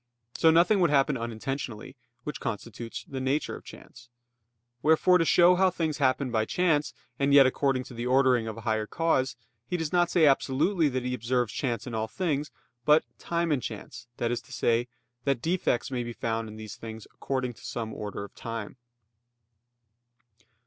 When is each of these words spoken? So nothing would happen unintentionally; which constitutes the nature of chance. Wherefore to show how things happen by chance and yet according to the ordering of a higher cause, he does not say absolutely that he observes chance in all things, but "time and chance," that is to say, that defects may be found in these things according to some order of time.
So 0.35 0.49
nothing 0.49 0.79
would 0.79 0.89
happen 0.89 1.15
unintentionally; 1.15 1.95
which 2.23 2.39
constitutes 2.39 3.05
the 3.07 3.21
nature 3.21 3.55
of 3.55 3.63
chance. 3.63 4.09
Wherefore 4.81 5.19
to 5.19 5.25
show 5.25 5.53
how 5.57 5.69
things 5.69 5.99
happen 5.99 6.31
by 6.31 6.43
chance 6.45 6.91
and 7.19 7.35
yet 7.35 7.45
according 7.45 7.83
to 7.83 7.93
the 7.93 8.07
ordering 8.07 8.47
of 8.47 8.57
a 8.57 8.61
higher 8.61 8.87
cause, 8.87 9.35
he 9.67 9.77
does 9.77 9.93
not 9.93 10.09
say 10.09 10.25
absolutely 10.25 10.89
that 10.89 11.05
he 11.05 11.13
observes 11.13 11.53
chance 11.53 11.85
in 11.85 11.93
all 11.93 12.07
things, 12.07 12.49
but 12.83 13.03
"time 13.19 13.51
and 13.51 13.61
chance," 13.61 14.07
that 14.17 14.31
is 14.31 14.41
to 14.41 14.51
say, 14.51 14.87
that 15.25 15.39
defects 15.39 15.91
may 15.91 16.03
be 16.03 16.13
found 16.13 16.47
in 16.49 16.55
these 16.55 16.77
things 16.77 17.05
according 17.13 17.53
to 17.53 17.61
some 17.63 17.93
order 17.93 18.23
of 18.23 18.33
time. 18.33 18.77